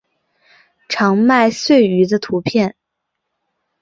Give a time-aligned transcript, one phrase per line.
[0.89, 2.75] 长麦穗鱼的图片